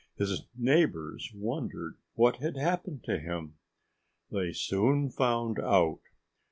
His 0.17 0.47
neighbors 0.57 1.29
wondered 1.31 1.95
what 2.15 2.37
had 2.37 2.57
happened 2.57 3.03
to 3.03 3.19
him. 3.19 3.57
They 4.31 4.51
soon 4.51 5.11
found 5.11 5.59
out. 5.59 6.01